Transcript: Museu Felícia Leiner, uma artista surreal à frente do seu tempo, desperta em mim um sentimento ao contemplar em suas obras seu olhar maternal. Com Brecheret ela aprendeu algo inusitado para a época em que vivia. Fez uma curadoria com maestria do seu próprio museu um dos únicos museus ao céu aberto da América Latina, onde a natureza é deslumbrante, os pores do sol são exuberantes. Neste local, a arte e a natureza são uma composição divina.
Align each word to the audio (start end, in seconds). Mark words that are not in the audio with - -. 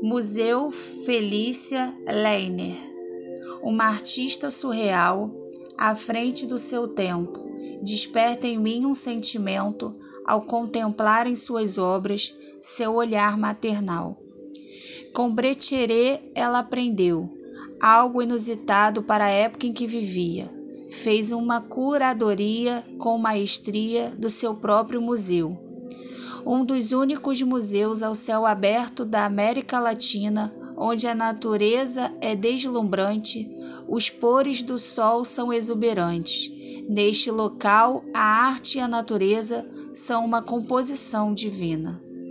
Museu 0.00 0.70
Felícia 0.70 1.92
Leiner, 2.06 2.76
uma 3.62 3.86
artista 3.88 4.48
surreal 4.48 5.28
à 5.76 5.96
frente 5.96 6.46
do 6.46 6.56
seu 6.56 6.86
tempo, 6.86 7.36
desperta 7.82 8.46
em 8.46 8.58
mim 8.58 8.86
um 8.86 8.94
sentimento 8.94 9.92
ao 10.24 10.42
contemplar 10.42 11.26
em 11.26 11.34
suas 11.34 11.78
obras 11.78 12.32
seu 12.60 12.94
olhar 12.94 13.36
maternal. 13.36 14.16
Com 15.12 15.34
Brecheret 15.34 16.30
ela 16.32 16.60
aprendeu 16.60 17.28
algo 17.80 18.22
inusitado 18.22 19.02
para 19.02 19.24
a 19.24 19.30
época 19.30 19.66
em 19.66 19.72
que 19.72 19.86
vivia. 19.86 20.48
Fez 20.90 21.32
uma 21.32 21.60
curadoria 21.60 22.84
com 22.98 23.18
maestria 23.18 24.10
do 24.16 24.28
seu 24.28 24.54
próprio 24.54 25.02
museu 25.02 25.67
um 26.48 26.64
dos 26.64 26.92
únicos 26.92 27.42
museus 27.42 28.02
ao 28.02 28.14
céu 28.14 28.46
aberto 28.46 29.04
da 29.04 29.26
América 29.26 29.78
Latina, 29.78 30.50
onde 30.78 31.06
a 31.06 31.14
natureza 31.14 32.10
é 32.22 32.34
deslumbrante, 32.34 33.46
os 33.86 34.08
pores 34.08 34.62
do 34.62 34.78
sol 34.78 35.26
são 35.26 35.52
exuberantes. 35.52 36.50
Neste 36.88 37.30
local, 37.30 38.02
a 38.14 38.46
arte 38.48 38.78
e 38.78 38.80
a 38.80 38.88
natureza 38.88 39.68
são 39.92 40.24
uma 40.24 40.40
composição 40.40 41.34
divina. 41.34 42.00